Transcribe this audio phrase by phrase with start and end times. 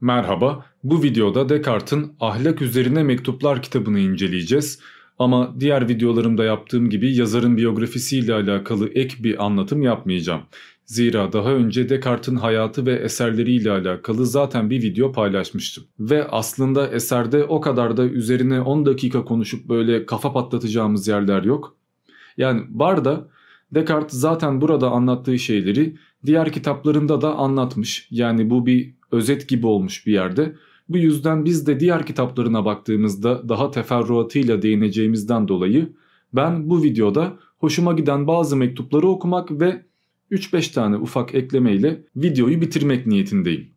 [0.00, 4.80] Merhaba, bu videoda Descartes'in Ahlak Üzerine Mektuplar kitabını inceleyeceğiz.
[5.18, 10.42] Ama diğer videolarımda yaptığım gibi yazarın biyografisiyle alakalı ek bir anlatım yapmayacağım.
[10.84, 15.84] Zira daha önce Descartes'in hayatı ve eserleriyle alakalı zaten bir video paylaşmıştım.
[16.00, 21.76] Ve aslında eserde o kadar da üzerine 10 dakika konuşup böyle kafa patlatacağımız yerler yok.
[22.36, 23.28] Yani var da
[23.74, 25.96] Descartes zaten burada anlattığı şeyleri
[26.26, 28.08] diğer kitaplarında da anlatmış.
[28.10, 30.54] Yani bu bir özet gibi olmuş bir yerde.
[30.88, 35.92] Bu yüzden biz de diğer kitaplarına baktığımızda daha teferruatıyla değineceğimizden dolayı
[36.32, 39.82] ben bu videoda hoşuma giden bazı mektupları okumak ve
[40.30, 43.68] 3-5 tane ufak eklemeyle videoyu bitirmek niyetindeyim.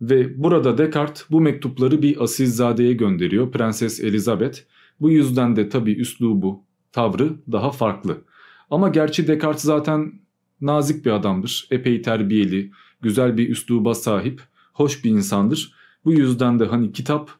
[0.00, 4.58] Ve burada Descartes bu mektupları bir asilzadeye gönderiyor Prenses Elizabeth.
[5.00, 6.62] Bu yüzden de tabi üslubu,
[6.92, 8.24] tavrı daha farklı.
[8.70, 10.12] Ama gerçi Descartes zaten
[10.60, 11.68] nazik bir adamdır.
[11.70, 12.70] Epey terbiyeli,
[13.02, 14.42] güzel bir üsluba sahip,
[14.74, 15.74] hoş bir insandır.
[16.04, 17.30] Bu yüzden de hani kitap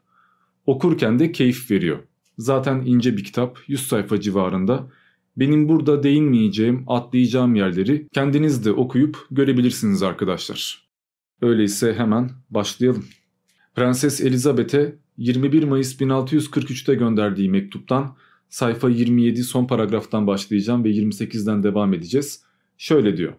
[0.66, 1.98] okurken de keyif veriyor.
[2.38, 4.86] Zaten ince bir kitap, 100 sayfa civarında.
[5.36, 10.88] Benim burada değinmeyeceğim, atlayacağım yerleri kendiniz de okuyup görebilirsiniz arkadaşlar.
[11.42, 13.04] Öyleyse hemen başlayalım.
[13.74, 18.16] Prenses Elizabeth'e 21 Mayıs 1643'te gönderdiği mektuptan
[18.48, 22.42] sayfa 27 son paragraftan başlayacağım ve 28'den devam edeceğiz.
[22.78, 23.32] Şöyle diyor.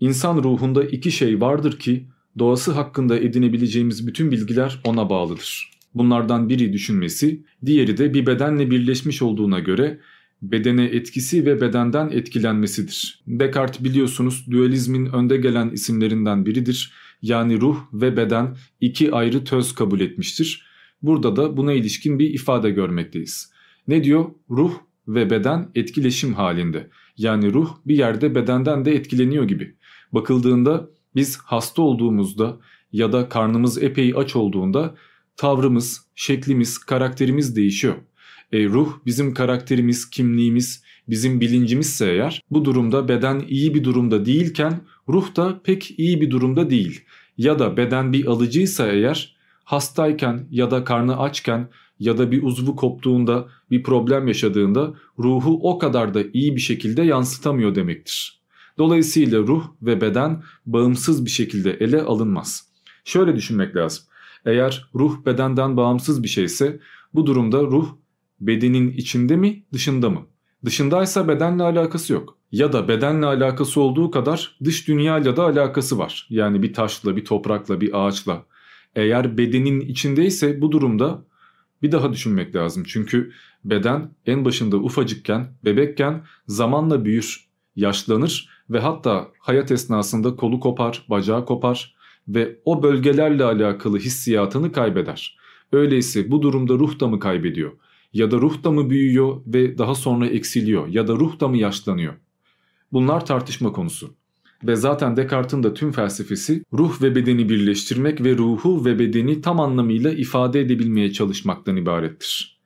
[0.00, 2.06] İnsan ruhunda iki şey vardır ki
[2.38, 5.70] doğası hakkında edinebileceğimiz bütün bilgiler ona bağlıdır.
[5.94, 10.00] Bunlardan biri düşünmesi, diğeri de bir bedenle birleşmiş olduğuna göre
[10.42, 13.22] bedene etkisi ve bedenden etkilenmesidir.
[13.26, 16.92] Descartes biliyorsunuz dualizmin önde gelen isimlerinden biridir.
[17.22, 20.66] Yani ruh ve beden iki ayrı töz kabul etmiştir.
[21.02, 23.52] Burada da buna ilişkin bir ifade görmekteyiz.
[23.88, 24.30] Ne diyor?
[24.50, 24.72] Ruh
[25.08, 26.90] ve beden etkileşim halinde.
[27.16, 29.74] Yani ruh bir yerde bedenden de etkileniyor gibi.
[30.12, 32.56] Bakıldığında biz hasta olduğumuzda
[32.92, 34.94] ya da karnımız epey aç olduğunda
[35.36, 37.94] tavrımız, şeklimiz, karakterimiz değişiyor.
[38.52, 44.80] E, ruh bizim karakterimiz, kimliğimiz, bizim bilincimizse eğer bu durumda beden iyi bir durumda değilken
[45.08, 47.04] ruh da pek iyi bir durumda değil.
[47.38, 51.68] Ya da beden bir alıcıysa eğer hastayken ya da karnı açken
[52.00, 57.02] ya da bir uzvu koptuğunda bir problem yaşadığında ruhu o kadar da iyi bir şekilde
[57.02, 58.39] yansıtamıyor demektir.
[58.80, 62.68] Dolayısıyla ruh ve beden bağımsız bir şekilde ele alınmaz.
[63.04, 64.04] Şöyle düşünmek lazım.
[64.44, 66.80] Eğer ruh bedenden bağımsız bir şeyse
[67.14, 67.88] bu durumda ruh
[68.40, 70.26] bedenin içinde mi dışında mı?
[70.64, 72.38] Dışındaysa bedenle alakası yok.
[72.52, 76.26] Ya da bedenle alakası olduğu kadar dış dünyayla da alakası var.
[76.30, 78.44] Yani bir taşla, bir toprakla, bir ağaçla.
[78.94, 81.24] Eğer bedenin içindeyse bu durumda
[81.82, 82.84] bir daha düşünmek lazım.
[82.86, 83.32] Çünkü
[83.64, 91.46] beden en başında ufacıkken, bebekken zamanla büyür, yaşlanır ve hatta hayat esnasında kolu kopar, bacağı
[91.46, 91.94] kopar
[92.28, 95.36] ve o bölgelerle alakalı hissiyatını kaybeder.
[95.72, 97.72] Öyleyse bu durumda ruh da mı kaybediyor?
[98.12, 100.88] Ya da ruh da mı büyüyor ve daha sonra eksiliyor?
[100.88, 102.14] Ya da ruh da mı yaşlanıyor?
[102.92, 104.14] Bunlar tartışma konusu.
[104.64, 109.60] Ve zaten Descartes'in de tüm felsefesi ruh ve bedeni birleştirmek ve ruhu ve bedeni tam
[109.60, 112.59] anlamıyla ifade edebilmeye çalışmaktan ibarettir.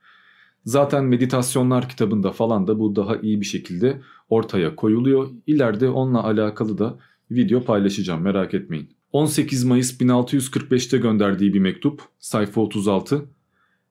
[0.65, 5.29] Zaten meditasyonlar kitabında falan da bu daha iyi bir şekilde ortaya koyuluyor.
[5.47, 6.99] İleride onunla alakalı da
[7.31, 8.89] video paylaşacağım merak etmeyin.
[9.11, 13.25] 18 Mayıs 1645'te gönderdiği bir mektup sayfa 36.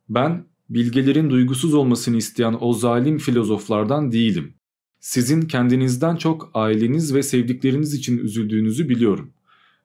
[0.08, 4.54] Ben bilgelerin duygusuz olmasını isteyen o zalim filozoflardan değilim.
[5.00, 9.30] Sizin kendinizden çok aileniz ve sevdikleriniz için üzüldüğünüzü biliyorum.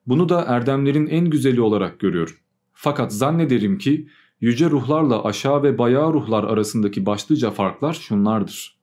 [0.06, 2.34] Bunu da erdemlerin en güzeli olarak görüyorum.
[2.72, 4.08] Fakat zannederim ki
[4.40, 8.76] yüce ruhlarla aşağı ve bayağı ruhlar arasındaki başlıca farklar şunlardır.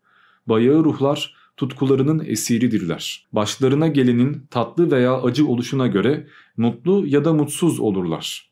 [0.47, 3.27] Bayağı ruhlar tutkularının esiridirler.
[3.31, 8.51] Başlarına gelenin tatlı veya acı oluşuna göre mutlu ya da mutsuz olurlar.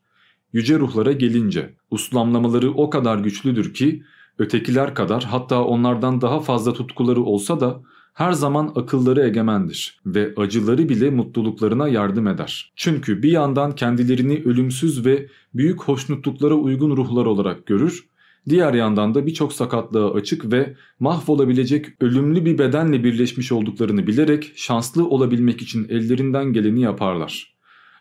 [0.53, 4.03] Yüce ruhlara gelince uslamlamaları o kadar güçlüdür ki
[4.37, 7.81] ötekiler kadar hatta onlardan daha fazla tutkuları olsa da
[8.15, 12.71] her zaman akılları egemendir ve acıları bile mutluluklarına yardım eder.
[12.75, 18.05] Çünkü bir yandan kendilerini ölümsüz ve büyük hoşnutluklara uygun ruhlar olarak görür,
[18.49, 25.07] diğer yandan da birçok sakatlığa açık ve mahvolabilecek ölümlü bir bedenle birleşmiş olduklarını bilerek şanslı
[25.07, 27.55] olabilmek için ellerinden geleni yaparlar.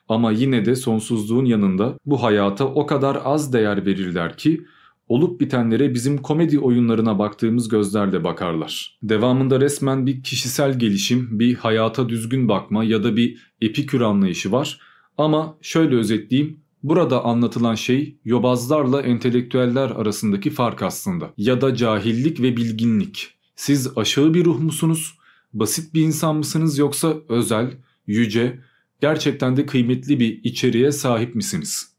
[0.08, 4.64] Ama yine de sonsuzluğun yanında bu hayata o kadar az değer verirler ki
[5.08, 8.98] olup bitenlere bizim komedi oyunlarına baktığımız gözlerle bakarlar.
[9.02, 14.80] Devamında resmen bir kişisel gelişim, bir hayata düzgün bakma ya da bir epikür anlayışı var.
[15.18, 21.30] Ama şöyle özetleyeyim, burada anlatılan şey yobazlarla entelektüeller arasındaki fark aslında.
[21.36, 23.28] Ya da cahillik ve bilginlik.
[23.56, 25.14] Siz aşağı bir ruh musunuz?
[25.52, 27.70] Basit bir insan mısınız yoksa özel,
[28.06, 28.60] yüce,
[29.00, 31.93] gerçekten de kıymetli bir içeriğe sahip misiniz?''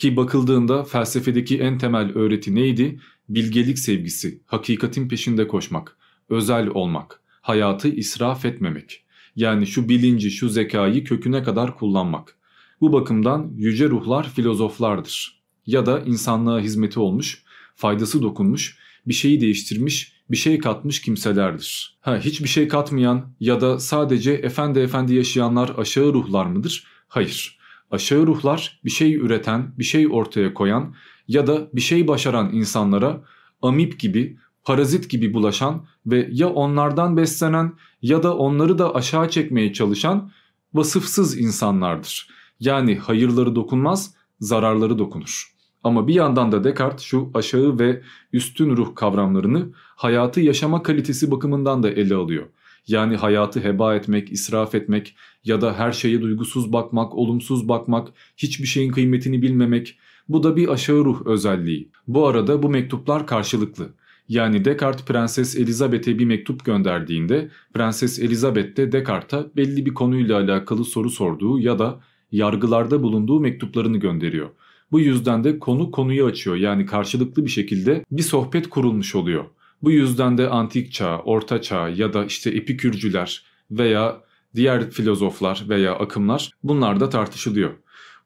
[0.00, 3.00] Ki bakıldığında felsefedeki en temel öğreti neydi?
[3.28, 5.96] Bilgelik sevgisi, hakikatin peşinde koşmak,
[6.28, 9.04] özel olmak, hayatı israf etmemek.
[9.36, 12.36] Yani şu bilinci, şu zekayı köküne kadar kullanmak.
[12.80, 15.42] Bu bakımdan yüce ruhlar filozoflardır.
[15.66, 17.42] Ya da insanlığa hizmeti olmuş,
[17.74, 21.98] faydası dokunmuş, bir şeyi değiştirmiş, bir şey katmış kimselerdir.
[22.00, 26.84] Ha, hiçbir şey katmayan ya da sadece efendi efendi yaşayanlar aşağı ruhlar mıdır?
[27.08, 27.59] Hayır.
[27.90, 30.94] Aşağı ruhlar bir şey üreten, bir şey ortaya koyan
[31.28, 33.24] ya da bir şey başaran insanlara
[33.62, 37.72] amip gibi, parazit gibi bulaşan ve ya onlardan beslenen
[38.02, 40.30] ya da onları da aşağı çekmeye çalışan
[40.74, 42.28] vasıfsız insanlardır.
[42.60, 45.54] Yani hayırları dokunmaz, zararları dokunur.
[45.84, 48.02] Ama bir yandan da Descartes şu aşağı ve
[48.32, 52.46] üstün ruh kavramlarını hayatı yaşama kalitesi bakımından da ele alıyor.
[52.90, 55.14] Yani hayatı heba etmek, israf etmek
[55.44, 59.98] ya da her şeye duygusuz bakmak, olumsuz bakmak, hiçbir şeyin kıymetini bilmemek
[60.28, 61.90] bu da bir aşağı ruh özelliği.
[62.06, 63.94] Bu arada bu mektuplar karşılıklı.
[64.28, 70.84] Yani Descartes Prenses Elizabeth'e bir mektup gönderdiğinde Prenses Elizabeth de Descartes'a belli bir konuyla alakalı
[70.84, 72.00] soru sorduğu ya da
[72.32, 74.48] yargılarda bulunduğu mektuplarını gönderiyor.
[74.92, 79.44] Bu yüzden de konu konuyu açıyor yani karşılıklı bir şekilde bir sohbet kurulmuş oluyor.
[79.82, 84.20] Bu yüzden de antik çağ, orta çağ ya da işte epikürcüler veya
[84.54, 87.70] diğer filozoflar veya akımlar bunlar da tartışılıyor.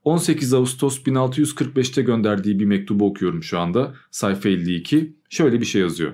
[0.05, 5.17] 18 Ağustos 1645'te gönderdiği bir mektubu okuyorum şu anda sayfa 52.
[5.29, 6.13] Şöyle bir şey yazıyor.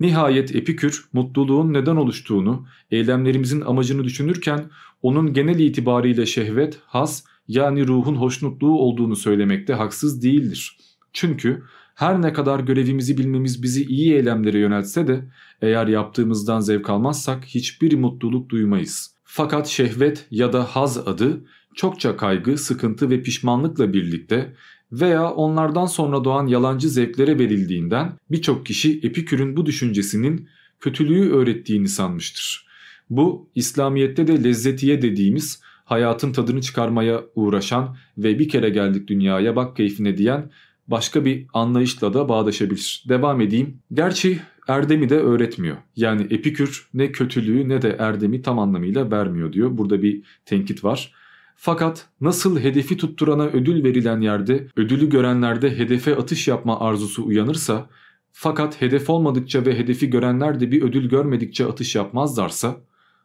[0.00, 4.70] Nihayet Epikür mutluluğun neden oluştuğunu, eylemlerimizin amacını düşünürken
[5.02, 10.78] onun genel itibariyle şehvet, has yani ruhun hoşnutluğu olduğunu söylemekte haksız değildir.
[11.12, 11.62] Çünkü
[11.94, 15.24] her ne kadar görevimizi bilmemiz bizi iyi eylemlere yöneltse de
[15.62, 19.14] eğer yaptığımızdan zevk almazsak hiçbir mutluluk duymayız.
[19.24, 21.44] Fakat şehvet ya da haz adı
[21.74, 24.54] çokça kaygı, sıkıntı ve pişmanlıkla birlikte
[24.92, 30.48] veya onlardan sonra doğan yalancı zevklere verildiğinden birçok kişi Epikür'ün bu düşüncesinin
[30.80, 32.66] kötülüğü öğrettiğini sanmıştır.
[33.10, 39.76] Bu İslamiyet'te de lezzetiye dediğimiz hayatın tadını çıkarmaya uğraşan ve bir kere geldik dünyaya bak
[39.76, 40.50] keyfine diyen
[40.88, 43.04] başka bir anlayışla da bağdaşabilir.
[43.08, 43.78] Devam edeyim.
[43.92, 45.76] Gerçi erdemi de öğretmiyor.
[45.96, 49.78] Yani Epikür ne kötülüğü ne de erdemi tam anlamıyla vermiyor diyor.
[49.78, 51.12] Burada bir tenkit var.
[51.56, 57.88] Fakat nasıl hedefi tutturana ödül verilen yerde ödülü görenlerde hedefe atış yapma arzusu uyanırsa
[58.32, 62.76] fakat hedef olmadıkça ve hedefi görenler de bir ödül görmedikçe atış yapmazlarsa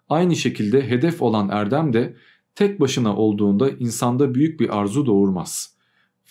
[0.10, 2.16] aynı şekilde hedef olan erdem de
[2.56, 5.79] tek başına olduğunda insanda büyük bir arzu doğurmaz.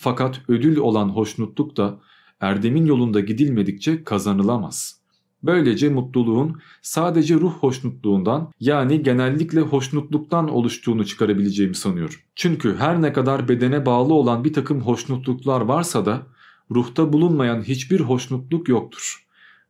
[0.00, 2.00] Fakat ödül olan hoşnutluk da
[2.40, 5.00] erdemin yolunda gidilmedikçe kazanılamaz.
[5.42, 12.14] Böylece mutluluğun sadece ruh hoşnutluğundan yani genellikle hoşnutluktan oluştuğunu çıkarabileceğimi sanıyorum.
[12.34, 16.26] Çünkü her ne kadar bedene bağlı olan bir takım hoşnutluklar varsa da
[16.70, 19.26] ruhta bulunmayan hiçbir hoşnutluk yoktur.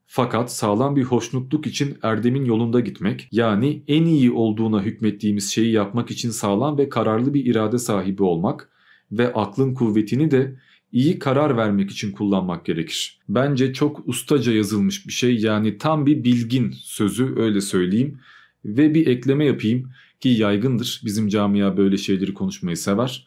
[0.07, 6.11] Fakat sağlam bir hoşnutluk için erdemin yolunda gitmek yani en iyi olduğuna hükmettiğimiz şeyi yapmak
[6.11, 8.71] için sağlam ve kararlı bir irade sahibi olmak
[9.13, 10.57] ve aklın kuvvetini de
[10.93, 13.19] iyi karar vermek için kullanmak gerekir.
[13.29, 18.21] Bence çok ustaca yazılmış bir şey yani tam bir bilgin sözü öyle söyleyeyim.
[18.65, 19.91] Ve bir ekleme yapayım
[20.21, 23.27] ki yaygındır bizim camia böyle şeyleri konuşmayı sever.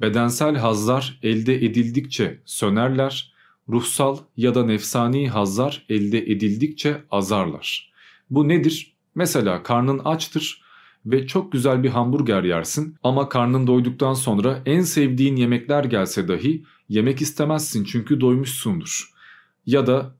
[0.00, 3.32] Bedensel hazlar elde edildikçe sönerler,
[3.68, 7.92] ruhsal ya da nefsani hazlar elde edildikçe azarlar.
[8.30, 8.92] Bu nedir?
[9.14, 10.62] Mesela karnın açtır
[11.06, 16.64] ve çok güzel bir hamburger yersin ama karnın doyduktan sonra en sevdiğin yemekler gelse dahi
[16.88, 19.10] yemek istemezsin çünkü doymuşsundur.
[19.66, 20.14] Ya da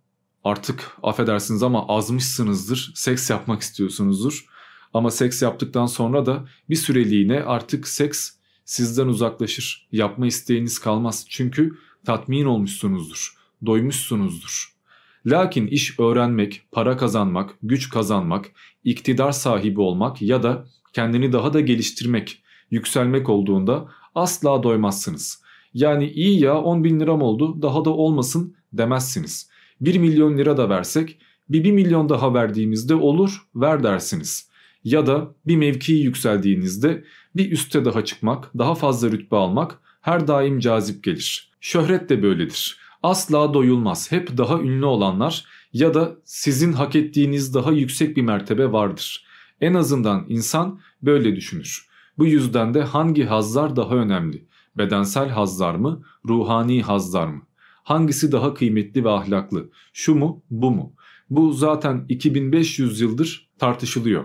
[0.45, 4.47] artık affedersiniz ama azmışsınızdır, seks yapmak istiyorsunuzdur.
[4.95, 8.33] Ama seks yaptıktan sonra da bir süreliğine artık seks
[8.65, 9.89] sizden uzaklaşır.
[9.93, 14.80] Yapma isteğiniz kalmaz çünkü tatmin olmuşsunuzdur, doymuşsunuzdur.
[15.27, 18.51] Lakin iş öğrenmek, para kazanmak, güç kazanmak,
[18.85, 25.43] iktidar sahibi olmak ya da kendini daha da geliştirmek, yükselmek olduğunda asla doymazsınız.
[25.75, 29.51] Yani iyi ya 10 bin liram oldu daha da olmasın demezsiniz.
[29.81, 34.51] 1 milyon lira da versek bir 1 milyon daha verdiğimizde olur ver dersiniz.
[34.85, 37.05] Ya da bir mevkiyi yükseldiğinizde
[37.37, 41.51] bir üste daha çıkmak, daha fazla rütbe almak her daim cazip gelir.
[41.61, 42.80] Şöhret de böyledir.
[43.03, 44.13] Asla doyulmaz.
[44.13, 49.27] Hep daha ünlü olanlar ya da sizin hak ettiğiniz daha yüksek bir mertebe vardır.
[49.61, 51.87] En azından insan böyle düşünür.
[52.19, 54.47] Bu yüzden de hangi hazlar daha önemli?
[54.79, 57.43] Bedensel hazlar mı, ruhani hazlar mı?
[57.83, 59.71] Hangisi daha kıymetli ve ahlaklı?
[59.93, 60.93] Şu mu, bu mu?
[61.31, 64.25] Bu zaten 2500 yıldır tartışılıyor.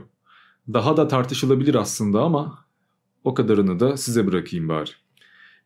[0.73, 2.65] Daha da tartışılabilir aslında ama
[3.23, 4.89] o kadarını da size bırakayım bari.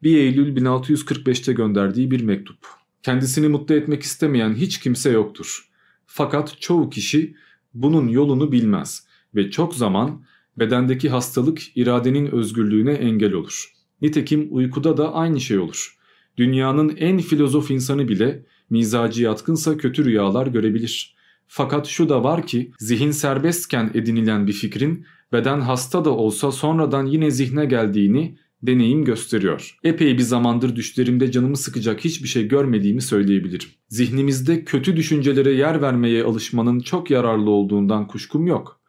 [0.03, 2.78] 1 Eylül 1645'te gönderdiği bir mektup.
[3.03, 5.69] Kendisini mutlu etmek istemeyen hiç kimse yoktur.
[6.05, 7.35] Fakat çoğu kişi
[7.73, 10.23] bunun yolunu bilmez ve çok zaman
[10.57, 13.73] bedendeki hastalık iradenin özgürlüğüne engel olur.
[14.01, 15.97] Nitekim uykuda da aynı şey olur.
[16.37, 21.15] Dünyanın en filozof insanı bile mizacı yatkınsa kötü rüyalar görebilir.
[21.47, 27.05] Fakat şu da var ki zihin serbestken edinilen bir fikrin beden hasta da olsa sonradan
[27.05, 29.77] yine zihne geldiğini deneyim gösteriyor.
[29.83, 33.69] Epey bir zamandır düşlerimde canımı sıkacak hiçbir şey görmediğimi söyleyebilirim.
[33.89, 38.79] Zihnimizde kötü düşüncelere yer vermeye alışmanın çok yararlı olduğundan kuşkum yok.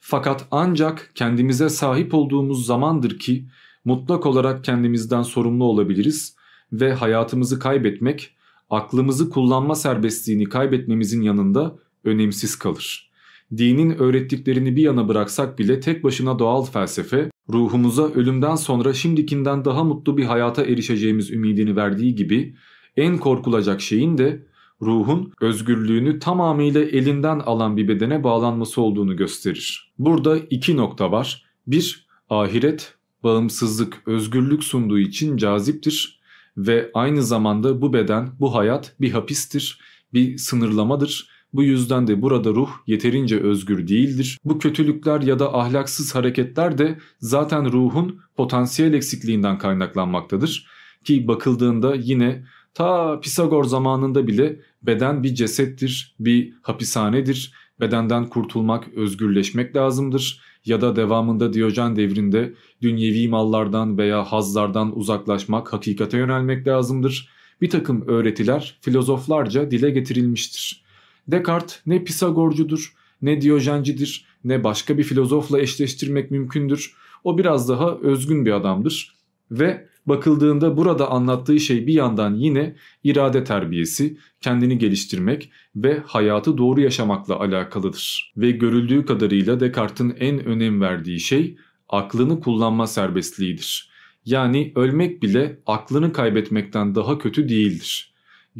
[0.00, 3.46] Fakat ancak kendimize sahip olduğumuz zamandır ki
[3.84, 6.36] mutlak olarak kendimizden sorumlu olabiliriz
[6.72, 8.34] ve hayatımızı kaybetmek,
[8.70, 13.10] aklımızı kullanma serbestliğini kaybetmemizin yanında önemsiz kalır.
[13.56, 19.84] Dinin öğrettiklerini bir yana bıraksak bile tek başına doğal felsefe, ruhumuza ölümden sonra şimdikinden daha
[19.84, 22.54] mutlu bir hayata erişeceğimiz ümidini verdiği gibi
[22.96, 24.46] en korkulacak şeyin de
[24.82, 29.92] ruhun özgürlüğünü tamamıyla elinden alan bir bedene bağlanması olduğunu gösterir.
[29.98, 31.44] Burada iki nokta var.
[31.66, 36.20] Bir, ahiret bağımsızlık, özgürlük sunduğu için caziptir
[36.56, 39.80] ve aynı zamanda bu beden, bu hayat bir hapistir,
[40.14, 41.28] bir sınırlamadır.
[41.52, 44.38] Bu yüzden de burada ruh yeterince özgür değildir.
[44.44, 50.66] Bu kötülükler ya da ahlaksız hareketler de zaten ruhun potansiyel eksikliğinden kaynaklanmaktadır.
[51.04, 57.52] Ki bakıldığında yine ta Pisagor zamanında bile beden bir cesettir, bir hapishanedir.
[57.80, 66.18] Bedenden kurtulmak, özgürleşmek lazımdır ya da devamında Diyojen devrinde dünyevi mallardan veya hazlardan uzaklaşmak, hakikate
[66.18, 67.28] yönelmek lazımdır.
[67.60, 70.84] Bir takım öğretiler filozoflarca dile getirilmiştir.
[71.32, 76.94] Descartes ne Pisagorcudur, ne Diyojencidir, ne başka bir filozofla eşleştirmek mümkündür.
[77.24, 79.14] O biraz daha özgün bir adamdır
[79.50, 86.80] ve bakıldığında burada anlattığı şey bir yandan yine irade terbiyesi, kendini geliştirmek ve hayatı doğru
[86.80, 88.32] yaşamakla alakalıdır.
[88.36, 91.56] Ve görüldüğü kadarıyla Descartes'in en önem verdiği şey
[91.88, 93.90] aklını kullanma serbestliğidir.
[94.24, 98.09] Yani ölmek bile aklını kaybetmekten daha kötü değildir.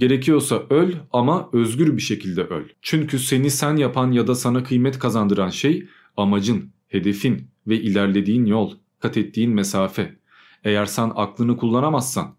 [0.01, 2.65] Gerekiyorsa öl ama özgür bir şekilde öl.
[2.83, 8.75] Çünkü seni sen yapan ya da sana kıymet kazandıran şey amacın, hedefin ve ilerlediğin yol,
[8.99, 10.17] kat ettiğin mesafe.
[10.65, 12.35] Eğer sen aklını kullanamazsan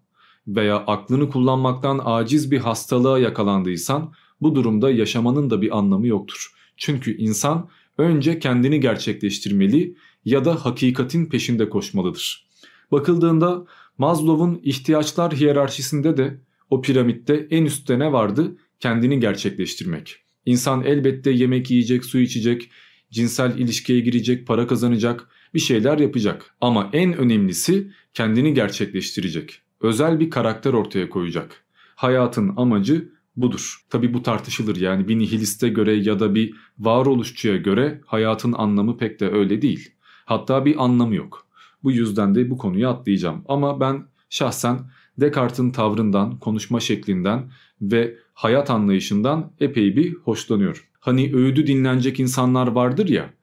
[0.47, 6.53] veya aklını kullanmaktan aciz bir hastalığa yakalandıysan bu durumda yaşamanın da bir anlamı yoktur.
[6.77, 12.47] Çünkü insan önce kendini gerçekleştirmeli ya da hakikatin peşinde koşmalıdır.
[12.91, 13.65] Bakıldığında
[13.97, 16.41] Maslow'un ihtiyaçlar hiyerarşisinde de
[16.71, 18.57] o piramitte en üstte ne vardı?
[18.79, 20.15] Kendini gerçekleştirmek.
[20.45, 22.69] İnsan elbette yemek yiyecek, su içecek,
[23.11, 26.55] cinsel ilişkiye girecek, para kazanacak, bir şeyler yapacak.
[26.61, 29.61] Ama en önemlisi kendini gerçekleştirecek.
[29.81, 31.63] Özel bir karakter ortaya koyacak.
[31.95, 33.85] Hayatın amacı budur.
[33.89, 39.19] Tabi bu tartışılır yani bir nihiliste göre ya da bir varoluşçuya göre hayatın anlamı pek
[39.19, 39.91] de öyle değil.
[40.25, 41.47] Hatta bir anlamı yok.
[41.83, 43.43] Bu yüzden de bu konuyu atlayacağım.
[43.47, 44.79] Ama ben şahsen
[45.17, 47.51] Descartes'in tavrından, konuşma şeklinden
[47.81, 50.81] ve hayat anlayışından epey bir hoşlanıyorum.
[50.99, 53.33] Hani öğüdü dinlenecek insanlar vardır ya.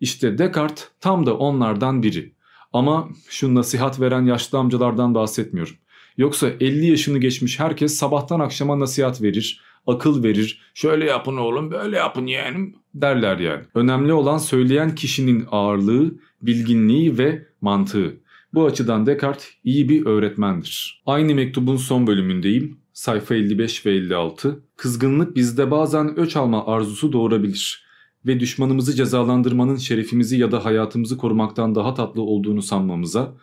[0.00, 2.32] İşte Descartes tam da onlardan biri.
[2.72, 5.74] Ama şu nasihat veren yaşlı amcalardan bahsetmiyorum.
[6.16, 10.60] Yoksa 50 yaşını geçmiş herkes sabahtan akşama nasihat verir, akıl verir.
[10.74, 13.62] Şöyle yapın oğlum, böyle yapın yeğenim derler yani.
[13.74, 18.16] Önemli olan söyleyen kişinin ağırlığı, bilginliği ve mantığı.
[18.54, 21.02] Bu açıdan Descartes iyi bir öğretmendir.
[21.06, 22.78] Aynı mektubun son bölümündeyim.
[22.92, 24.62] Sayfa 55 ve 56.
[24.76, 27.86] Kızgınlık bizde bazen öç alma arzusu doğurabilir
[28.26, 33.34] ve düşmanımızı cezalandırmanın şerefimizi ya da hayatımızı korumaktan daha tatlı olduğunu sanmamıza,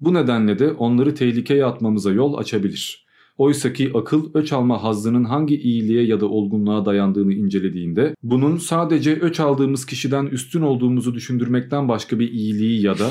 [0.00, 3.04] bu nedenle de onları tehlikeye atmamıza yol açabilir.
[3.38, 9.40] Oysaki akıl öç alma hazzının hangi iyiliğe ya da olgunluğa dayandığını incelediğinde bunun sadece öç
[9.40, 13.10] aldığımız kişiden üstün olduğumuzu düşündürmekten başka bir iyiliği ya da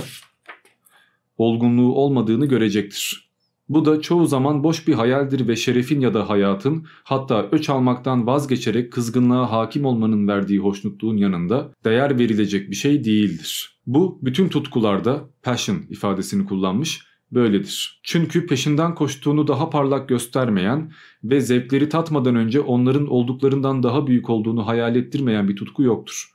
[1.38, 3.34] olgunluğu olmadığını görecektir.
[3.70, 8.28] Bu da çoğu zaman boş bir hayaldir ve şerefin ya da hayatın hatta öç almaktan
[8.28, 13.80] vazgeçerek kızgınlığa hakim olmanın verdiği hoşnutluğun yanında değer verilecek bir şey değildir.
[13.86, 18.00] Bu bütün tutkularda passion ifadesini kullanmış böyledir.
[18.04, 20.92] Çünkü peşinden koştuğunu daha parlak göstermeyen
[21.24, 26.30] ve zevkleri tatmadan önce onların olduklarından daha büyük olduğunu hayal ettirmeyen bir tutku yoktur.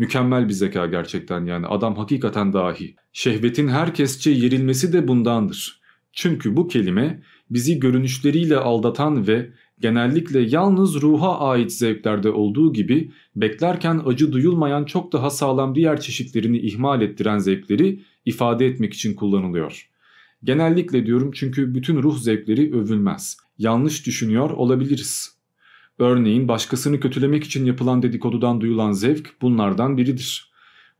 [0.00, 2.94] Mükemmel bir zeka gerçekten yani adam hakikaten dahi.
[3.12, 5.80] Şehvetin herkesçe yerilmesi de bundandır.
[6.12, 14.02] Çünkü bu kelime bizi görünüşleriyle aldatan ve genellikle yalnız ruha ait zevklerde olduğu gibi beklerken
[14.06, 19.90] acı duyulmayan çok daha sağlam diğer çeşitlerini ihmal ettiren zevkleri ifade etmek için kullanılıyor.
[20.44, 23.36] Genellikle diyorum çünkü bütün ruh zevkleri övülmez.
[23.58, 25.39] Yanlış düşünüyor olabiliriz.
[26.00, 30.50] Örneğin başkasını kötülemek için yapılan dedikodudan duyulan zevk bunlardan biridir.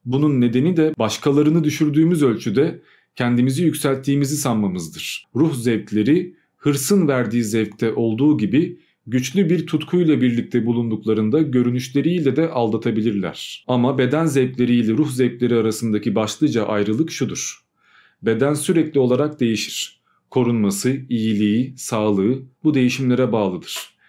[0.04, 2.82] Bunun nedeni de başkalarını düşürdüğümüz ölçüde
[3.16, 5.26] kendimizi yükselttiğimizi sanmamızdır.
[5.36, 13.64] Ruh zevkleri hırsın verdiği zevkte olduğu gibi güçlü bir tutkuyla birlikte bulunduklarında görünüşleriyle de aldatabilirler.
[13.68, 17.60] Ama beden zevkleriyle ruh zevkleri arasındaki başlıca ayrılık şudur.
[18.22, 20.00] Beden sürekli olarak değişir.
[20.30, 23.99] Korunması, iyiliği, sağlığı bu değişimlere bağlıdır.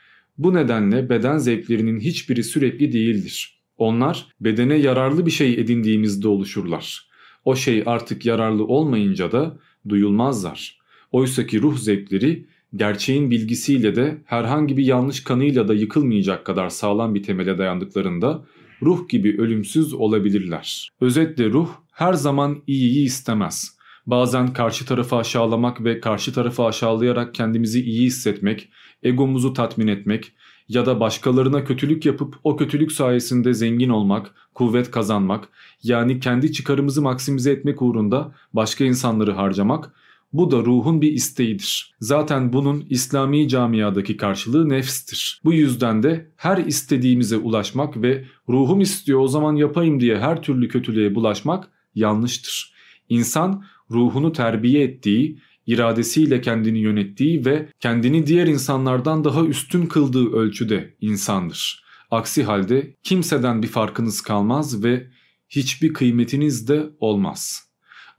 [0.42, 3.62] Bu nedenle beden zevklerinin hiçbiri sürekli değildir.
[3.78, 7.10] Onlar bedene yararlı bir şey edindiğimizde oluşurlar.
[7.46, 9.58] O şey artık yararlı olmayınca da
[9.90, 10.80] duyulmazlar.
[11.12, 12.46] Oysaki ruh zevkleri
[12.76, 18.46] gerçeğin bilgisiyle de herhangi bir yanlış kanıyla da yıkılmayacak kadar sağlam bir temele dayandıklarında
[18.82, 20.90] ruh gibi ölümsüz olabilirler.
[21.02, 23.78] Özetle ruh her zaman iyiyi istemez.
[24.08, 28.70] Bazen karşı tarafı aşağılamak ve karşı tarafı aşağılayarak kendimizi iyi hissetmek,
[29.04, 30.34] egomuzu tatmin etmek
[30.70, 35.50] ya da başkalarına kötülük yapıp o kötülük sayesinde zengin olmak, kuvvet kazanmak
[35.84, 39.94] yani kendi çıkarımızı maksimize etmek uğrunda başka insanları harcamak
[40.34, 41.94] bu da ruhun bir isteğidir.
[42.00, 45.42] Zaten bunun İslami camiadaki karşılığı nefstir.
[45.44, 50.68] Bu yüzden de her istediğimize ulaşmak ve ruhum istiyor o zaman yapayım diye her türlü
[50.68, 52.74] kötülüğe bulaşmak yanlıştır.
[53.10, 60.96] İnsan ruhunu terbiye ettiği, iradesiyle kendini yönettiği ve kendini diğer insanlardan daha üstün kıldığı ölçüde
[61.02, 61.84] insandır.
[62.12, 65.08] Aksi halde kimseden bir farkınız kalmaz ve
[65.50, 67.72] hiçbir kıymetiniz de olmaz.''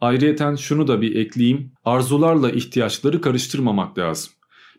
[0.03, 1.73] Ayrıyeten şunu da bir ekleyeyim.
[1.85, 4.33] Arzularla ihtiyaçları karıştırmamak lazım.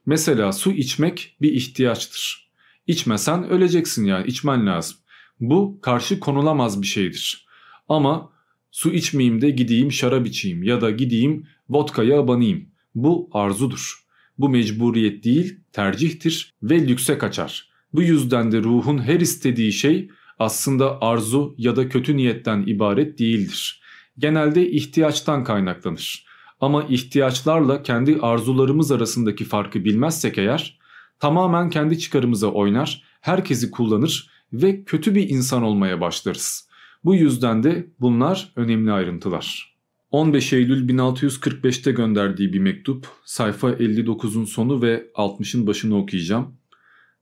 [0.05, 2.51] Mesela su içmek bir ihtiyaçtır.
[2.87, 4.97] İçmesen öleceksin yani içmen lazım.
[5.39, 7.47] Bu karşı konulamaz bir şeydir.
[7.89, 8.32] Ama
[8.73, 12.69] su içmeyeyim de gideyim şarap içeyim ya da gideyim vodkaya abanayım.
[12.95, 14.03] Bu arzudur.
[14.37, 17.69] Bu mecburiyet değil tercihtir ve lükse kaçar.
[17.93, 20.09] Bu yüzden de ruhun her istediği şey
[20.39, 23.83] aslında arzu ya da kötü niyetten ibaret değildir
[24.17, 26.25] genelde ihtiyaçtan kaynaklanır.
[26.59, 30.79] Ama ihtiyaçlarla kendi arzularımız arasındaki farkı bilmezsek eğer
[31.19, 36.69] tamamen kendi çıkarımıza oynar, herkesi kullanır ve kötü bir insan olmaya başlarız.
[37.03, 39.73] Bu yüzden de bunlar önemli ayrıntılar.
[40.11, 46.57] 15 Eylül 1645'te gönderdiği bir mektup, sayfa 59'un sonu ve 60'ın başını okuyacağım.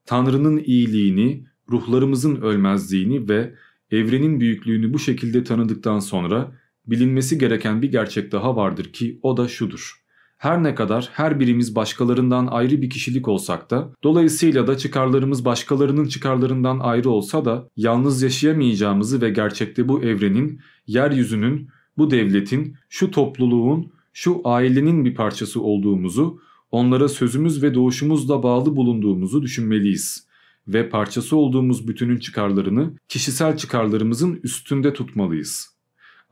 [0.06, 3.56] Tanrı'nın iyiliğini, ruhlarımızın ölmezliğini ve
[3.92, 6.52] evrenin büyüklüğünü bu şekilde tanıdıktan sonra
[6.86, 10.01] bilinmesi gereken bir gerçek daha vardır ki o da şudur.
[10.42, 16.06] Her ne kadar her birimiz başkalarından ayrı bir kişilik olsak da, dolayısıyla da çıkarlarımız başkalarının
[16.06, 23.92] çıkarlarından ayrı olsa da yalnız yaşayamayacağımızı ve gerçekte bu evrenin, yeryüzünün, bu devletin, şu topluluğun,
[24.14, 26.40] şu ailenin bir parçası olduğumuzu,
[26.72, 30.28] onlara sözümüz ve doğuşumuzla bağlı bulunduğumuzu düşünmeliyiz
[30.68, 35.78] ve parçası olduğumuz bütünün çıkarlarını kişisel çıkarlarımızın üstünde tutmalıyız.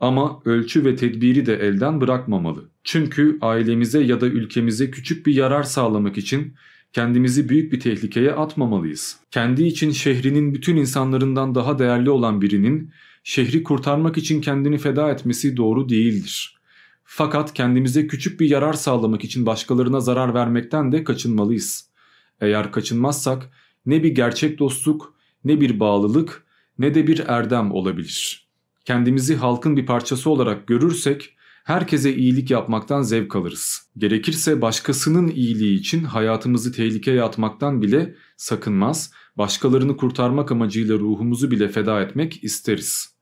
[0.00, 2.69] Ama ölçü ve tedbiri de elden bırakmamalı.
[2.84, 6.54] Çünkü ailemize ya da ülkemize küçük bir yarar sağlamak için
[6.92, 9.16] kendimizi büyük bir tehlikeye atmamalıyız.
[9.30, 12.90] Kendi için şehrinin bütün insanlarından daha değerli olan birinin
[13.24, 16.56] şehri kurtarmak için kendini feda etmesi doğru değildir.
[17.04, 21.90] Fakat kendimize küçük bir yarar sağlamak için başkalarına zarar vermekten de kaçınmalıyız.
[22.40, 23.50] Eğer kaçınmazsak
[23.86, 25.14] ne bir gerçek dostluk,
[25.44, 26.46] ne bir bağlılık,
[26.78, 28.50] ne de bir erdem olabilir
[28.84, 33.90] kendimizi halkın bir parçası olarak görürsek herkese iyilik yapmaktan zevk alırız.
[33.98, 42.00] Gerekirse başkasının iyiliği için hayatımızı tehlikeye atmaktan bile sakınmaz, başkalarını kurtarmak amacıyla ruhumuzu bile feda
[42.00, 43.16] etmek isteriz.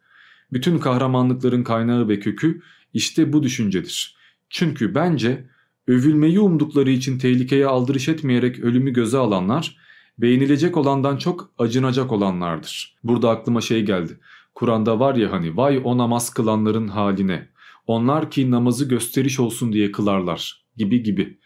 [0.53, 2.61] Bütün kahramanlıkların kaynağı ve kökü
[2.95, 4.17] işte bu düşüncedir.
[4.51, 5.49] Çünkü bence
[5.89, 9.77] övülmeyi umdukları için tehlikeye aldırış etmeyerek ölümü göze alanlar,
[10.19, 12.97] beğenilecek olandan çok acınacak olanlardır.
[13.05, 14.21] Burada aklıma şey geldi.
[14.55, 17.49] Kur'an'da var ya hani vay o namaz kılanların haline.
[17.89, 21.39] Onlar ki namazı gösteriş olsun diye kılarlar gibi gibi.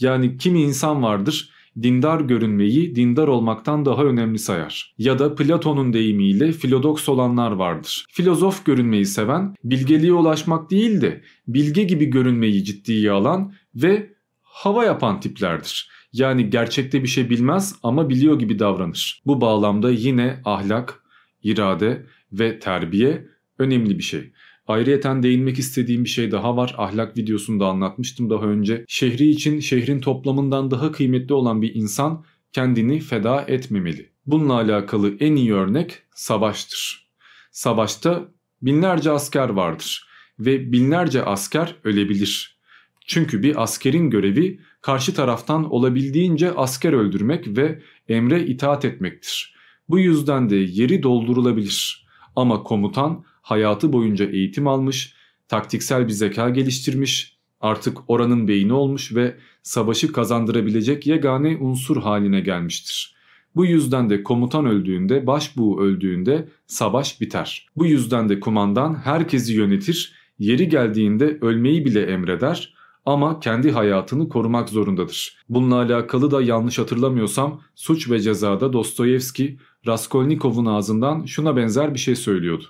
[0.00, 1.50] Yani kimi insan vardır
[1.82, 4.94] dindar görünmeyi dindar olmaktan daha önemli sayar.
[4.98, 8.04] Ya da Platon'un deyimiyle filodoks olanlar vardır.
[8.10, 15.20] Filozof görünmeyi seven, bilgeliğe ulaşmak değil de bilge gibi görünmeyi ciddiye alan ve hava yapan
[15.20, 15.90] tiplerdir.
[16.12, 19.22] Yani gerçekte bir şey bilmez ama biliyor gibi davranır.
[19.26, 21.02] Bu bağlamda yine ahlak,
[21.42, 24.32] irade ve terbiye önemli bir şey.
[24.68, 26.74] Ayrıyeten değinmek istediğim bir şey daha var.
[26.78, 28.84] Ahlak videosunda anlatmıştım daha önce.
[28.88, 34.10] Şehri için şehrin toplamından daha kıymetli olan bir insan kendini feda etmemeli.
[34.26, 37.08] Bununla alakalı en iyi örnek savaştır.
[37.50, 38.28] Savaşta
[38.62, 42.58] binlerce asker vardır ve binlerce asker ölebilir.
[43.06, 49.54] Çünkü bir askerin görevi karşı taraftan olabildiğince asker öldürmek ve emre itaat etmektir.
[49.88, 52.06] Bu yüzden de yeri doldurulabilir.
[52.36, 55.14] Ama komutan hayatı boyunca eğitim almış,
[55.48, 63.14] taktiksel bir zeka geliştirmiş, artık oranın beyni olmuş ve savaşı kazandırabilecek yegane unsur haline gelmiştir.
[63.56, 67.66] Bu yüzden de komutan öldüğünde, başbuğ öldüğünde savaş biter.
[67.76, 72.74] Bu yüzden de kumandan herkesi yönetir, yeri geldiğinde ölmeyi bile emreder
[73.06, 75.38] ama kendi hayatını korumak zorundadır.
[75.48, 82.16] Bununla alakalı da yanlış hatırlamıyorsam Suç ve Ceza'da Dostoyevski Raskolnikov'un ağzından şuna benzer bir şey
[82.16, 82.64] söylüyordu.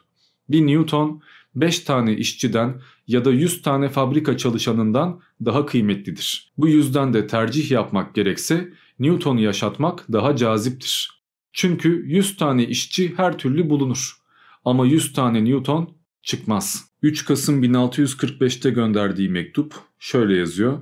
[0.49, 1.23] Bir Newton
[1.55, 6.53] 5 tane işçiden ya da 100 tane fabrika çalışanından daha kıymetlidir.
[6.59, 11.11] Bu yüzden de tercih yapmak gerekse Newton'u yaşatmak daha caziptir.
[11.53, 14.17] Çünkü 100 tane işçi her türlü bulunur.
[14.65, 15.91] Ama 100 tane Newton
[16.23, 16.91] çıkmaz.
[17.03, 20.79] 3 Kasım 1645'te gönderdiği mektup şöyle yazıyor.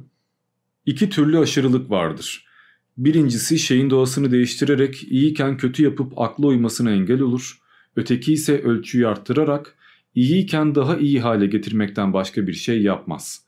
[0.86, 2.46] İki türlü aşırılık vardır.
[2.98, 7.58] Birincisi şeyin doğasını değiştirerek iyiyken kötü yapıp akla uymasına engel olur.
[7.96, 9.76] Öteki ise ölçüyü arttırarak
[10.14, 13.46] iyiyken daha iyi hale getirmekten başka bir şey yapmaz.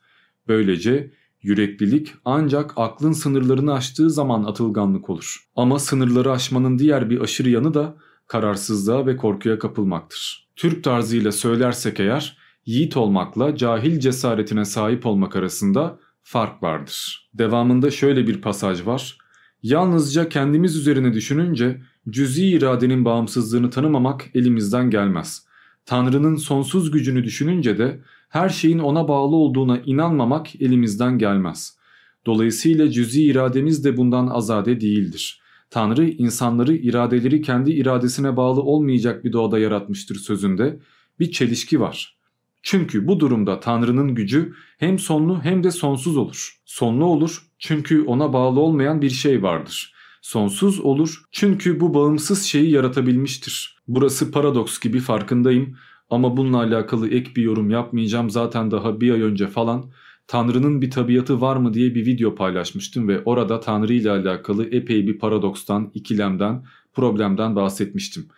[0.48, 1.10] Böylece
[1.42, 5.36] yüreklilik ancak aklın sınırlarını aştığı zaman atılganlık olur.
[5.56, 10.48] Ama sınırları aşmanın diğer bir aşırı yanı da kararsızlığa ve korkuya kapılmaktır.
[10.56, 17.30] Türk tarzıyla söylersek eğer yiğit olmakla cahil cesaretine sahip olmak arasında fark vardır.
[17.34, 19.18] Devamında şöyle bir pasaj var.
[19.62, 25.46] Yalnızca kendimiz üzerine düşününce cüzi iradenin bağımsızlığını tanımamak elimizden gelmez.
[25.86, 31.78] Tanrı'nın sonsuz gücünü düşününce de her şeyin ona bağlı olduğuna inanmamak elimizden gelmez.
[32.26, 35.40] Dolayısıyla cüzi irademiz de bundan azade değildir.
[35.70, 40.80] Tanrı insanları iradeleri kendi iradesine bağlı olmayacak bir doğada yaratmıştır sözünde
[41.20, 42.18] bir çelişki var.
[42.62, 46.60] Çünkü bu durumda Tanrı'nın gücü hem sonlu hem de sonsuz olur.
[46.64, 49.94] Sonlu olur çünkü ona bağlı olmayan bir şey vardır.
[50.22, 53.78] Sonsuz olur çünkü bu bağımsız şeyi yaratabilmiştir.
[53.88, 55.76] Burası paradoks gibi farkındayım
[56.10, 58.30] ama bununla alakalı ek bir yorum yapmayacağım.
[58.30, 59.90] Zaten daha bir ay önce falan
[60.26, 65.06] Tanrı'nın bir tabiatı var mı diye bir video paylaşmıştım ve orada Tanrı ile alakalı epey
[65.06, 68.28] bir paradokstan, ikilemden, problemden bahsetmiştim.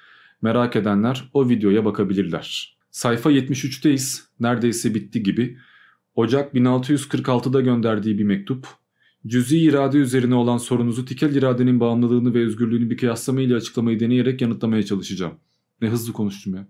[0.42, 2.76] Merak edenler o videoya bakabilirler.
[2.90, 4.22] Sayfa 73'teyiz.
[4.40, 5.58] Neredeyse bitti gibi.
[6.14, 8.66] Ocak 1646'da gönderdiği bir mektup.
[9.26, 14.40] Cüzi irade üzerine olan sorunuzu tikel iradenin bağımlılığını ve özgürlüğünü bir kıyaslama ile açıklamayı deneyerek
[14.40, 15.34] yanıtlamaya çalışacağım.
[15.82, 16.68] Ne hızlı konuştum ya.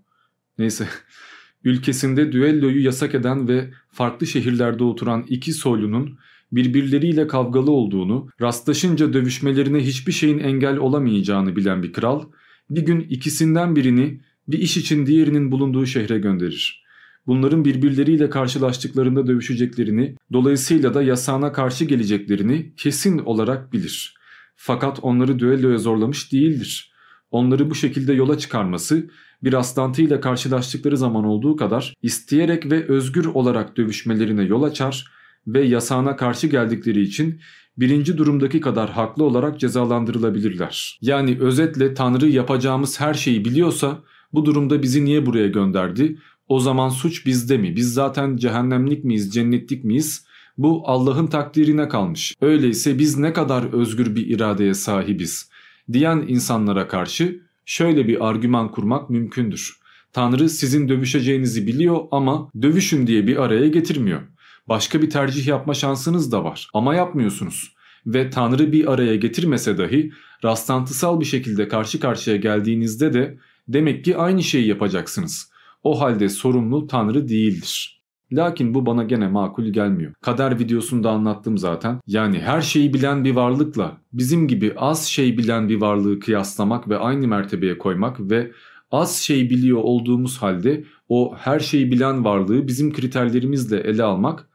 [0.58, 0.88] Neyse.
[1.64, 6.18] Ülkesinde düelloyu yasak eden ve farklı şehirlerde oturan iki soylunun
[6.52, 12.24] birbirleriyle kavgalı olduğunu, rastlaşınca dövüşmelerine hiçbir şeyin engel olamayacağını bilen bir kral,
[12.70, 16.79] bir gün ikisinden birini bir iş için diğerinin bulunduğu şehre gönderir.
[17.26, 24.14] Bunların birbirleriyle karşılaştıklarında dövüşeceklerini, dolayısıyla da yasağına karşı geleceklerini kesin olarak bilir.
[24.56, 26.92] Fakat onları düelloya zorlamış değildir.
[27.30, 29.10] Onları bu şekilde yola çıkarması
[29.42, 35.12] bir rastlantıyla karşılaştıkları zaman olduğu kadar isteyerek ve özgür olarak dövüşmelerine yol açar
[35.46, 37.40] ve yasağına karşı geldikleri için
[37.76, 40.98] birinci durumdaki kadar haklı olarak cezalandırılabilirler.
[41.02, 43.98] Yani özetle Tanrı yapacağımız her şeyi biliyorsa
[44.32, 46.18] bu durumda bizi niye buraya gönderdi?
[46.50, 47.76] O zaman suç bizde mi?
[47.76, 50.24] Biz zaten cehennemlik miyiz, cennetlik miyiz?
[50.58, 52.34] Bu Allah'ın takdirine kalmış.
[52.40, 55.50] Öyleyse biz ne kadar özgür bir iradeye sahibiz
[55.92, 59.78] diyen insanlara karşı şöyle bir argüman kurmak mümkündür.
[60.12, 64.20] Tanrı sizin dövüşeceğinizi biliyor ama dövüşün diye bir araya getirmiyor.
[64.68, 67.74] Başka bir tercih yapma şansınız da var ama yapmıyorsunuz.
[68.06, 70.12] Ve Tanrı bir araya getirmese dahi
[70.44, 73.38] rastlantısal bir şekilde karşı karşıya geldiğinizde de
[73.72, 75.49] Demek ki aynı şeyi yapacaksınız.
[75.82, 78.00] O halde sorumlu Tanrı değildir.
[78.32, 80.12] Lakin bu bana gene makul gelmiyor.
[80.20, 82.00] Kader videosunda anlattım zaten.
[82.06, 86.98] Yani her şeyi bilen bir varlıkla bizim gibi az şey bilen bir varlığı kıyaslamak ve
[86.98, 88.52] aynı mertebeye koymak ve
[88.90, 94.48] az şey biliyor olduğumuz halde o her şeyi bilen varlığı bizim kriterlerimizle ele almak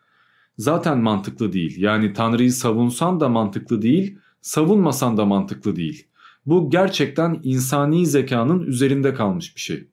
[0.58, 1.82] zaten mantıklı değil.
[1.82, 6.08] Yani Tanrı'yı savunsan da mantıklı değil, savunmasan da mantıklı değil.
[6.46, 9.88] Bu gerçekten insani zekanın üzerinde kalmış bir şey.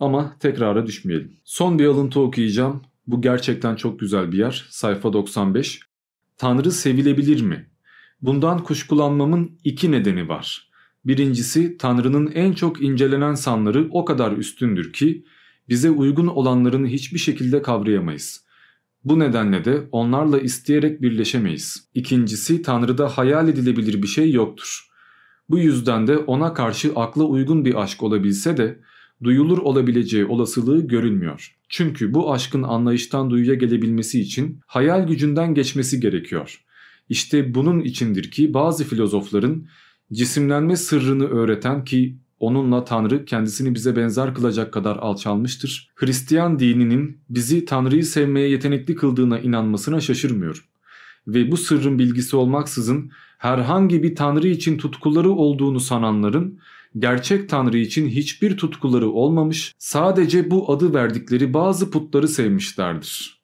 [0.00, 1.32] Ama tekrara düşmeyelim.
[1.44, 2.82] Son bir alıntı okuyacağım.
[3.06, 4.66] Bu gerçekten çok güzel bir yer.
[4.70, 5.80] Sayfa 95.
[6.36, 7.70] Tanrı sevilebilir mi?
[8.22, 10.70] Bundan kuşkulanmamın iki nedeni var.
[11.04, 15.24] Birincisi Tanrı'nın en çok incelenen sanları o kadar üstündür ki
[15.68, 18.44] bize uygun olanlarını hiçbir şekilde kavrayamayız.
[19.04, 21.88] Bu nedenle de onlarla isteyerek birleşemeyiz.
[21.94, 24.88] İkincisi Tanrı'da hayal edilebilir bir şey yoktur.
[25.48, 28.80] Bu yüzden de ona karşı akla uygun bir aşk olabilse de
[29.22, 31.56] duyulur olabileceği olasılığı görülmüyor.
[31.68, 36.64] Çünkü bu aşkın anlayıştan duyuya gelebilmesi için hayal gücünden geçmesi gerekiyor.
[37.08, 39.66] İşte bunun içindir ki bazı filozofların
[40.12, 45.90] cisimlenme sırrını öğreten ki onunla Tanrı kendisini bize benzer kılacak kadar alçalmıştır.
[45.94, 50.62] Hristiyan dininin bizi Tanrı'yı sevmeye yetenekli kıldığına inanmasına şaşırmıyorum.
[51.26, 56.58] Ve bu sırrın bilgisi olmaksızın herhangi bir Tanrı için tutkuları olduğunu sananların
[56.98, 63.40] gerçek Tanrı için hiçbir tutkuları olmamış, sadece bu adı verdikleri bazı putları sevmişlerdir.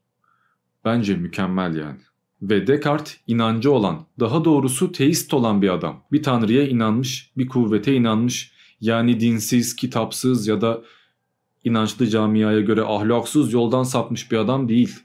[0.84, 2.00] Bence mükemmel yani.
[2.42, 6.04] Ve Descartes inancı olan, daha doğrusu teist olan bir adam.
[6.12, 8.52] Bir tanrıya inanmış, bir kuvvete inanmış.
[8.80, 10.82] Yani dinsiz, kitapsız ya da
[11.64, 14.98] inançlı camiaya göre ahlaksız yoldan sapmış bir adam değil.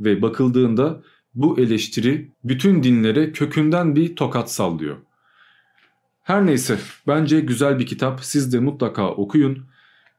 [0.00, 1.02] Ve bakıldığında
[1.34, 4.96] bu eleştiri bütün dinlere kökünden bir tokat sallıyor.
[6.22, 9.58] Her neyse bence güzel bir kitap siz de mutlaka okuyun.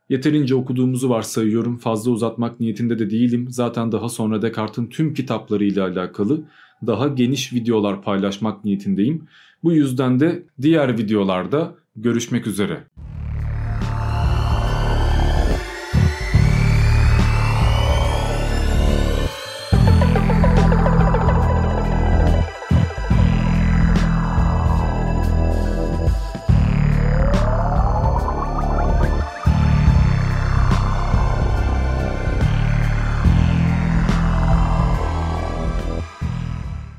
[0.10, 3.48] Yeterince okuduğumuzu varsayıyorum fazla uzatmak niyetinde de değilim.
[3.50, 6.44] Zaten daha sonra Descartes'in tüm kitaplarıyla alakalı
[6.88, 9.28] daha geniş videolar paylaşmak niyetindeyim.
[9.64, 12.84] Bu yüzden de diğer videolarda görüşmek üzere.